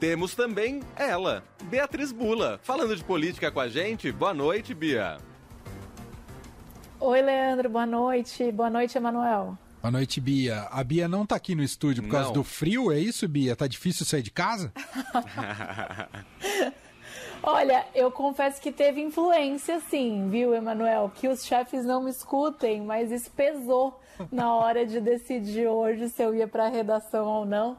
[0.00, 4.10] temos também ela, Beatriz Bula, falando de política com a gente.
[4.10, 5.18] Boa noite, Bia.
[6.98, 8.50] Oi, Leandro, boa noite.
[8.50, 9.58] Boa noite, Emanuel.
[9.82, 10.62] Boa noite, Bia.
[10.70, 12.34] A Bia não tá aqui no estúdio por causa Não.
[12.34, 13.54] do frio, é isso, Bia?
[13.54, 14.72] Tá difícil sair de casa?
[17.42, 21.10] Olha, eu confesso que teve influência, sim, viu, Emanuel?
[21.14, 23.98] Que os chefes não me escutem, mas isso pesou
[24.30, 27.78] na hora de decidir hoje se eu ia para a redação ou não.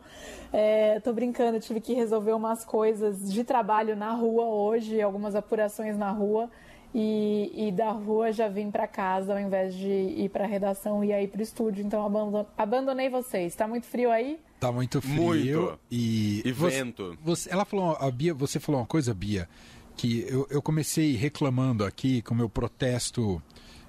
[0.51, 5.95] É, tô brincando, tive que resolver umas coisas de trabalho na rua hoje, algumas apurações
[5.95, 6.49] na rua.
[6.93, 11.03] E, e da rua já vim para casa ao invés de ir para a redação
[11.03, 11.85] e aí para o estúdio.
[11.85, 13.55] Então abandon- abandonei vocês.
[13.55, 14.39] Tá muito frio aí?
[14.59, 15.15] Tá muito frio.
[15.15, 15.79] Muito.
[15.89, 17.17] E, E você- vento.
[17.23, 19.47] você- ela falou, a Bia, você falou uma coisa, Bia,
[19.95, 23.41] que eu, eu comecei reclamando aqui com o meu protesto.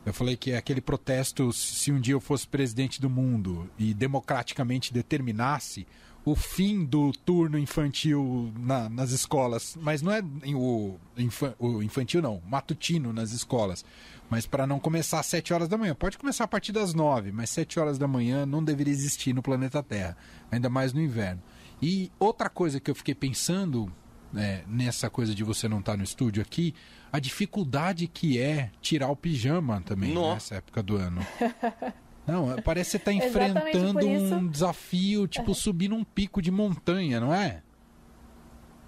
[0.06, 3.92] Eu falei que é aquele protesto, se um dia eu fosse presidente do mundo e
[3.94, 5.86] democraticamente determinasse
[6.24, 10.22] o fim do turno infantil na- nas escolas, mas não é
[10.54, 13.84] o, infa- o infantil não, matutino nas escolas,
[14.30, 15.94] mas para não começar às 7 horas da manhã.
[15.94, 19.42] Pode começar a partir das 9, mas 7 horas da manhã não deveria existir no
[19.42, 20.16] planeta Terra,
[20.50, 21.42] ainda mais no inverno.
[21.82, 23.92] E outra coisa que eu fiquei pensando
[24.32, 26.72] né, nessa coisa de você não estar no estúdio aqui,
[27.12, 30.34] a dificuldade que é tirar o pijama também Nossa.
[30.34, 31.20] nessa época do ano.
[32.26, 37.34] Não, parece que você está enfrentando um desafio, tipo, subir num pico de montanha, não
[37.34, 37.62] é?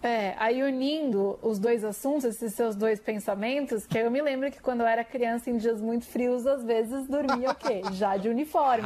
[0.04, 4.60] É, aí unindo os dois assuntos, esses seus dois pensamentos, que eu me lembro que
[4.60, 7.80] quando eu era criança em dias muito frios, às vezes dormia o quê?
[7.94, 8.82] Já de uniforme,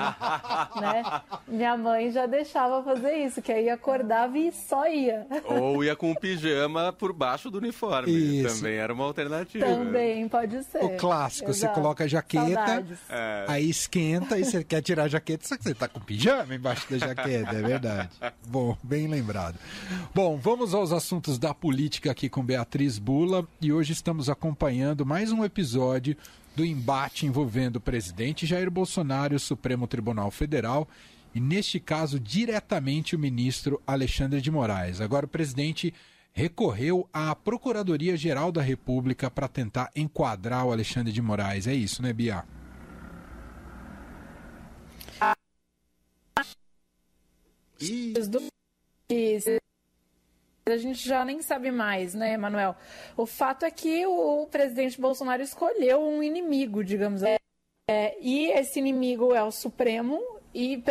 [0.80, 1.02] né?
[1.48, 5.26] Minha mãe já deixava fazer isso, que aí acordava e só ia.
[5.44, 8.12] Ou ia com o pijama por baixo do uniforme.
[8.12, 8.58] Isso.
[8.58, 9.66] Também era uma alternativa.
[9.66, 10.84] Também pode ser.
[10.84, 11.80] O clássico, você Exato.
[11.80, 12.86] coloca a jaqueta.
[13.08, 13.44] É.
[13.48, 16.88] aí esquenta e você quer tirar a jaqueta, só que você tá com pijama embaixo
[16.88, 18.10] da jaqueta, é verdade.
[18.46, 19.58] Bom, bem lembrado.
[20.14, 21.07] Bom, vamos aos assuntos
[21.38, 26.14] da política aqui com Beatriz Bula e hoje estamos acompanhando mais um episódio
[26.54, 30.86] do embate envolvendo o presidente Jair Bolsonaro e o Supremo Tribunal Federal
[31.34, 35.00] e neste caso diretamente o ministro Alexandre de Moraes.
[35.00, 35.94] Agora o presidente
[36.30, 41.66] recorreu à Procuradoria-Geral da República para tentar enquadrar o Alexandre de Moraes.
[41.66, 42.44] É isso, né, Bia?
[50.72, 52.76] A gente já nem sabe mais, né, Manuel?
[53.16, 57.36] O fato é que o presidente Bolsonaro escolheu um inimigo, digamos assim.
[57.90, 60.20] É, e esse inimigo é o Supremo
[60.52, 60.82] e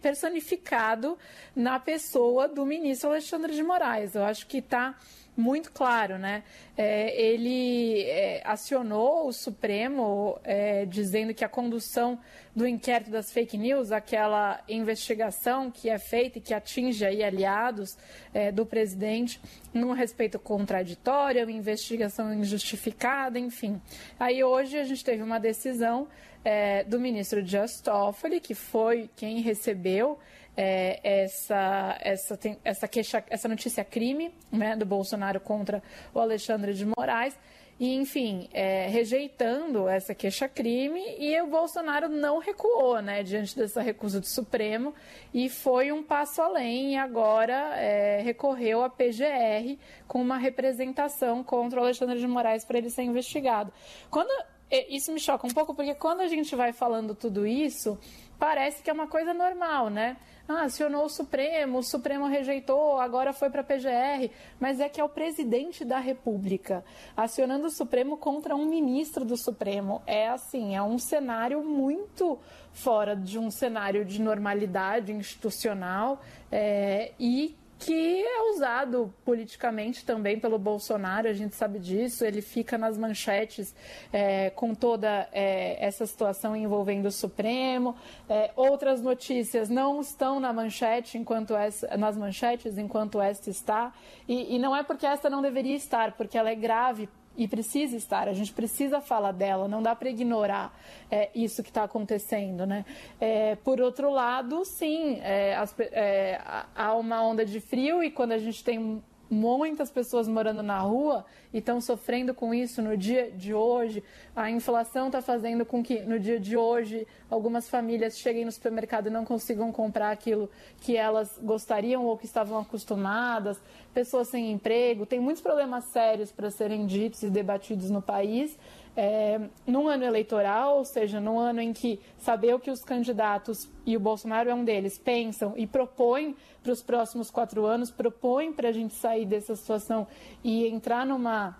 [0.00, 1.18] personificado
[1.54, 4.14] na pessoa do ministro Alexandre de Moraes.
[4.14, 4.96] Eu acho que está
[5.36, 6.42] muito claro, né?
[6.76, 12.18] É, ele é, acionou o Supremo é, dizendo que a condução
[12.54, 17.96] do inquérito das fake news, aquela investigação que é feita e que atinge aí aliados
[18.32, 19.40] é, do presidente,
[19.72, 23.80] num respeito contraditório, uma investigação injustificada, enfim.
[24.18, 26.06] Aí hoje a gente teve uma decisão
[26.44, 30.18] é, do ministro Just Toffoli, que foi quem recebeu
[30.56, 35.82] é, essa, essa, essa, queixa, essa notícia crime né, do Bolsonaro contra
[36.12, 37.36] o Alexandre de Moraes.
[37.78, 44.20] E, enfim, é, rejeitando essa queixa-crime, e o Bolsonaro não recuou né, diante dessa recusa
[44.20, 44.94] do Supremo
[45.32, 49.76] e foi um passo além e agora é, recorreu à PGR
[50.06, 53.72] com uma representação contra o Alexandre de Moraes para ele ser investigado.
[54.08, 54.30] Quando
[54.70, 57.98] isso me choca um pouco, porque quando a gente vai falando tudo isso,
[58.38, 60.16] parece que é uma coisa normal, né?
[60.46, 64.30] Ah, acionou o Supremo, o Supremo rejeitou, agora foi para a PGR,
[64.60, 66.84] mas é que é o presidente da República
[67.16, 70.02] acionando o Supremo contra um ministro do Supremo.
[70.06, 72.38] É assim, é um cenário muito
[72.72, 76.20] fora de um cenário de normalidade institucional
[76.52, 82.78] é, e que é usado politicamente também pelo Bolsonaro, a gente sabe disso, ele fica
[82.78, 83.74] nas manchetes
[84.12, 87.96] é, com toda é, essa situação envolvendo o Supremo.
[88.28, 93.92] É, outras notícias não estão na manchete enquanto essa, nas manchetes enquanto esta está,
[94.26, 97.96] e, e não é porque esta não deveria estar, porque ela é grave e precisa
[97.96, 100.78] estar, a gente precisa falar dela, não dá para ignorar
[101.10, 102.66] é, isso que está acontecendo.
[102.66, 102.84] Né?
[103.20, 106.40] É, por outro lado, sim, é, as é,
[106.74, 111.24] há uma onda de frio e quando a gente tem muitas pessoas morando na rua
[111.52, 114.02] e estão sofrendo com isso no dia de hoje.
[114.34, 119.06] A inflação está fazendo com que no dia de hoje algumas famílias cheguem no supermercado
[119.06, 120.50] e não consigam comprar aquilo
[120.80, 123.58] que elas gostariam ou que estavam acostumadas.
[123.92, 128.58] Pessoas sem emprego, tem muitos problemas sérios para serem ditos e debatidos no país.
[128.96, 133.68] É, num ano eleitoral, ou seja, num ano em que saber o que os candidatos,
[133.84, 138.52] e o Bolsonaro é um deles, pensam e propõem para os próximos quatro anos, propõem
[138.52, 140.06] para a gente sair dessa situação
[140.42, 141.56] e entrar numa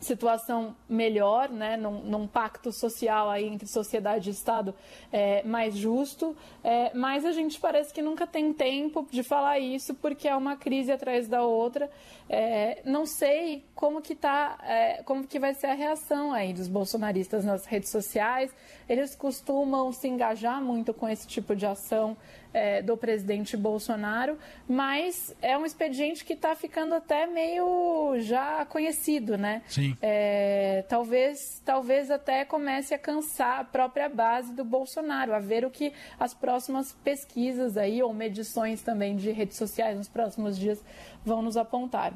[0.00, 4.74] situação melhor, né, num, num, pacto social aí entre sociedade e Estado
[5.10, 9.94] é, mais justo, é, mas a gente parece que nunca tem tempo de falar isso
[9.94, 11.90] porque é uma crise atrás da outra.
[12.28, 16.68] É, não sei como que tá, é, como que vai ser a reação aí dos
[16.68, 18.54] bolsonaristas nas redes sociais.
[18.88, 22.16] Eles costumam se engajar muito com esse tipo de ação
[22.56, 29.36] é, do presidente Bolsonaro, mas é um expediente que está ficando até meio já conhecido,
[29.36, 29.60] né?
[29.68, 29.94] Sim.
[30.00, 35.70] É, talvez, talvez até comece a cansar a própria base do Bolsonaro, a ver o
[35.70, 40.82] que as próximas pesquisas aí, ou medições também de redes sociais nos próximos dias
[41.22, 42.14] vão nos apontar.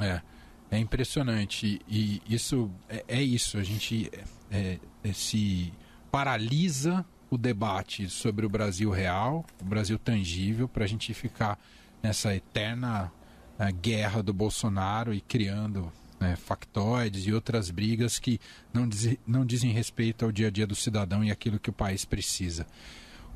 [0.00, 0.22] É.
[0.70, 3.58] É impressionante e isso é, é isso.
[3.58, 4.10] A gente
[4.50, 5.72] é, é, se
[6.10, 11.58] paralisa o debate sobre o Brasil real, o Brasil tangível, para a gente ficar
[12.02, 13.12] nessa eterna
[13.58, 18.38] uh, guerra do Bolsonaro e criando né, factoides e outras brigas que
[18.72, 21.72] não, diz, não dizem respeito ao dia a dia do cidadão e aquilo que o
[21.72, 22.66] país precisa.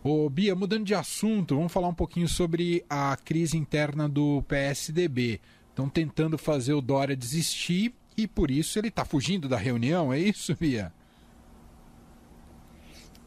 [0.02, 5.40] Ô, Bia, mudando de assunto, vamos falar um pouquinho sobre a crise interna do PSDB.
[5.70, 10.18] Estão tentando fazer o Dória desistir e por isso ele está fugindo da reunião, é
[10.18, 10.92] isso, Bia?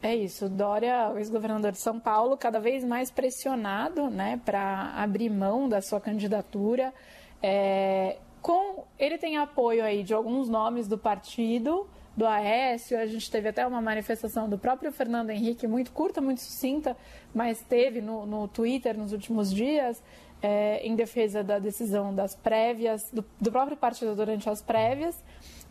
[0.02, 5.30] É isso, Dória, o ex-governador de São Paulo, cada vez mais pressionado né, para abrir
[5.30, 6.92] mão da sua candidatura.
[7.40, 13.30] É, com Ele tem apoio aí de alguns nomes do partido, do Aécio, a gente
[13.30, 16.96] teve até uma manifestação do próprio Fernando Henrique, muito curta, muito sucinta,
[17.34, 20.02] mas teve no, no Twitter nos últimos dias,
[20.42, 25.22] é, em defesa da decisão das prévias, do, do próprio partido durante as prévias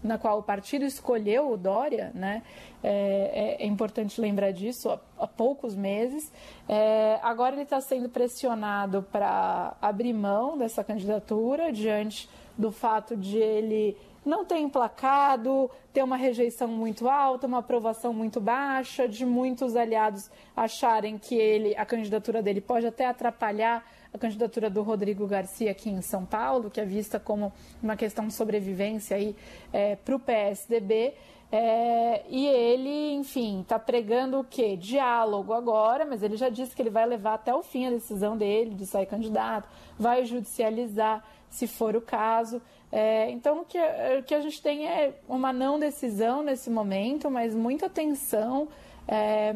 [0.03, 2.41] na qual o partido escolheu o Dória, né?
[2.83, 6.31] É, é, é importante lembrar disso, há, há poucos meses.
[6.67, 12.27] É, agora ele está sendo pressionado para abrir mão dessa candidatura diante
[12.57, 13.95] do fato de ele
[14.25, 20.29] não ter emplacado, ter uma rejeição muito alta, uma aprovação muito baixa, de muitos aliados
[20.56, 23.83] acharem que ele, a candidatura dele pode até atrapalhar
[24.13, 27.51] a candidatura do Rodrigo Garcia aqui em São Paulo, que é vista como
[27.81, 29.35] uma questão de sobrevivência aí
[29.71, 31.13] é, para o PSDB.
[31.53, 34.77] É, e ele, enfim, está pregando o quê?
[34.77, 38.38] Diálogo agora, mas ele já disse que ele vai levar até o fim a decisão
[38.38, 39.68] dele de sair candidato,
[40.00, 42.59] vai judicializar se for o caso.
[42.92, 47.30] É, então, o que, o que a gente tem é uma não decisão nesse momento,
[47.30, 48.68] mas muita tensão.
[49.07, 49.53] É,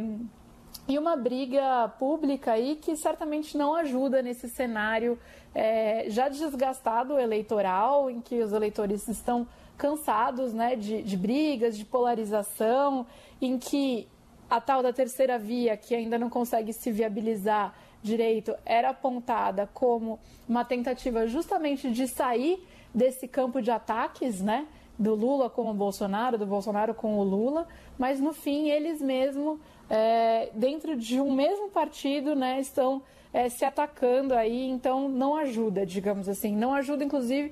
[0.88, 5.18] e uma briga pública aí que certamente não ajuda nesse cenário
[5.53, 11.86] é, já desgastado eleitoral, em que os eleitores estão cansados né, de, de brigas, de
[11.86, 13.07] polarização,
[13.41, 14.07] em que
[14.50, 17.74] a tal da terceira via, que ainda não consegue se viabilizar
[18.05, 22.63] direito, era apontada como uma tentativa justamente de sair
[22.93, 24.67] desse campo de ataques, né?
[24.97, 27.67] Do Lula com o Bolsonaro, do Bolsonaro com o Lula,
[27.97, 29.59] mas no fim eles mesmos
[29.89, 33.03] é, dentro de um mesmo partido, né, estão
[33.33, 37.51] é, se atacando aí, então não ajuda, digamos assim, não ajuda, inclusive,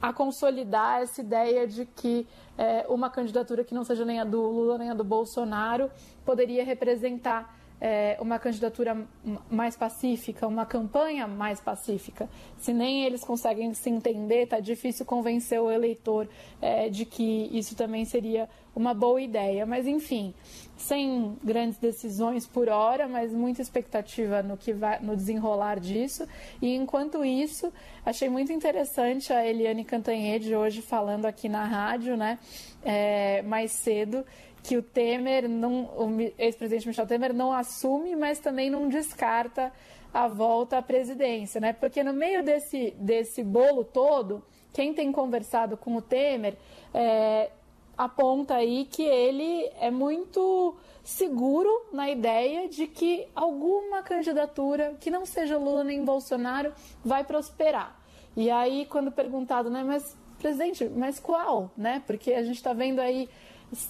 [0.00, 4.40] a consolidar essa ideia de que é, uma candidatura que não seja nem a do
[4.40, 5.90] Lula nem a do Bolsonaro
[6.24, 9.06] poderia representar é, uma candidatura
[9.50, 12.28] mais pacífica, uma campanha mais pacífica.
[12.58, 16.28] Se nem eles conseguem se entender, está difícil convencer o eleitor
[16.60, 19.64] é, de que isso também seria uma boa ideia.
[19.64, 20.34] Mas, enfim,
[20.76, 26.26] sem grandes decisões por hora, mas muita expectativa no, que vai, no desenrolar disso.
[26.60, 27.72] E, enquanto isso,
[28.04, 32.38] achei muito interessante a Eliane Cantanhede hoje falando aqui na rádio, né,
[32.84, 34.24] é, mais cedo,
[34.68, 39.72] que o Temer, não, o ex-presidente Michel Temer não assume, mas também não descarta
[40.12, 41.72] a volta à presidência, né?
[41.72, 46.54] Porque no meio desse, desse bolo todo, quem tem conversado com o Temer
[46.92, 47.50] é,
[47.96, 55.24] aponta aí que ele é muito seguro na ideia de que alguma candidatura que não
[55.24, 57.98] seja Lula nem Bolsonaro vai prosperar.
[58.36, 62.02] E aí, quando perguntado, né, mas presidente, mas qual, né?
[62.06, 63.30] Porque a gente está vendo aí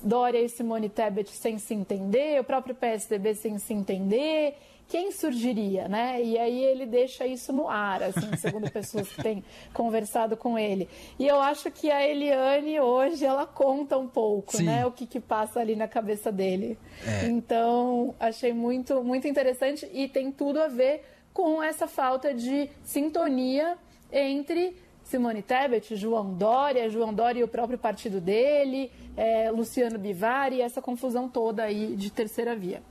[0.02, 4.56] Dória e Simone Tebet sem se entender, o próprio PSDB sem se entender,
[4.88, 6.20] quem surgiria, né?
[6.22, 10.88] E aí ele deixa isso no ar, assim, segundo pessoas que têm conversado com ele.
[11.18, 14.64] E eu acho que a Eliane hoje ela conta um pouco, Sim.
[14.64, 16.78] né, o que, que passa ali na cabeça dele.
[17.06, 17.26] É.
[17.26, 21.04] Então achei muito muito interessante e tem tudo a ver
[21.34, 23.76] com essa falta de sintonia
[24.10, 24.74] entre
[25.08, 30.60] Simone Tebet, João Dória, João Dória e o próprio partido dele, é, Luciano Bivar e
[30.60, 32.82] essa confusão toda aí de terceira via.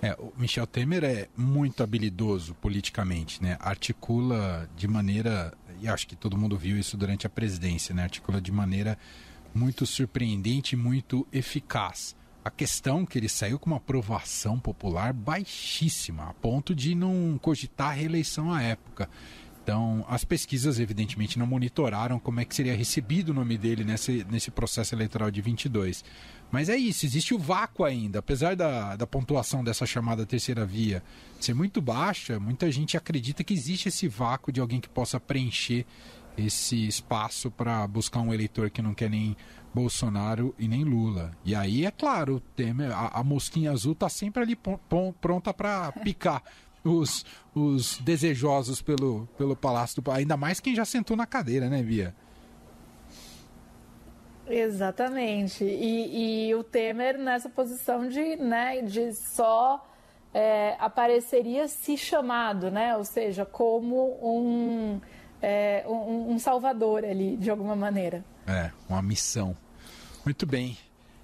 [0.00, 3.56] É, o Michel Temer é muito habilidoso politicamente, né?
[3.58, 8.04] Articula de maneira, e acho que todo mundo viu isso durante a presidência, né?
[8.04, 8.96] Articula de maneira
[9.52, 12.14] muito surpreendente, muito eficaz.
[12.44, 17.36] A questão é que ele saiu com uma aprovação popular baixíssima, a ponto de não
[17.42, 19.10] cogitar a reeleição à época.
[19.66, 24.24] Então, as pesquisas, evidentemente, não monitoraram como é que seria recebido o nome dele nesse,
[24.30, 26.04] nesse processo eleitoral de 22.
[26.52, 28.20] Mas é isso, existe o vácuo ainda.
[28.20, 31.02] Apesar da, da pontuação dessa chamada terceira via
[31.40, 35.84] ser muito baixa, muita gente acredita que existe esse vácuo de alguém que possa preencher
[36.38, 39.36] esse espaço para buscar um eleitor que não quer nem
[39.74, 41.32] Bolsonaro e nem Lula.
[41.44, 42.40] E aí, é claro,
[42.94, 44.56] a, a mosquinha azul está sempre ali
[45.20, 46.40] pronta para picar
[46.86, 47.24] os,
[47.54, 52.14] os desejosos pelo, pelo Palácio do Ainda mais quem já sentou na cadeira, né, Bia?
[54.48, 55.64] Exatamente.
[55.64, 59.84] E, e o Temer nessa posição de, né, de só
[60.32, 62.96] é, apareceria se chamado, né?
[62.96, 65.00] Ou seja, como um,
[65.42, 68.24] é, um, um salvador ali, de alguma maneira.
[68.46, 69.56] É, uma missão.
[70.24, 70.76] Muito bem.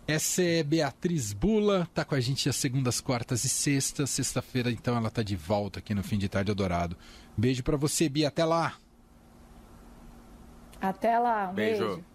[0.07, 4.11] Essa é Beatriz Bula, tá com a gente às segundas, quartas e sextas.
[4.11, 6.97] Sexta-feira, então, ela tá de volta aqui no Fim de Tarde Adorado.
[7.37, 8.29] Beijo para você, Bia.
[8.29, 8.75] Até lá.
[10.81, 11.51] Até lá.
[11.51, 11.87] Um beijo.
[11.87, 12.12] beijo.